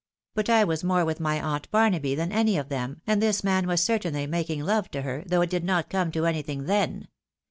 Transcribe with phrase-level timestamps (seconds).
[0.33, 3.67] But I was more with my aunt Barnaby than any of them, and this man
[3.67, 7.07] was certainly making love to her, though it did not come to anything then.